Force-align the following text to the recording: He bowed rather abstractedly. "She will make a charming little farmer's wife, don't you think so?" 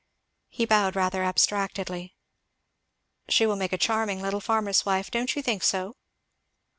He 0.49 0.65
bowed 0.65 0.95
rather 0.95 1.23
abstractedly. 1.23 2.15
"She 3.29 3.45
will 3.45 3.55
make 3.55 3.71
a 3.71 3.77
charming 3.77 4.19
little 4.19 4.41
farmer's 4.41 4.83
wife, 4.83 5.11
don't 5.11 5.35
you 5.35 5.43
think 5.43 5.61
so?" 5.61 5.95